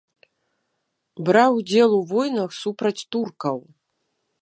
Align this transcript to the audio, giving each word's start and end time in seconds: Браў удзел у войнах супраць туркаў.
Браў 1.27 1.51
удзел 1.59 1.91
у 1.99 2.01
войнах 2.15 2.49
супраць 2.63 2.97
туркаў. 3.17 3.57